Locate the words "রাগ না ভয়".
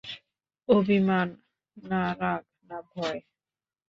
2.19-3.19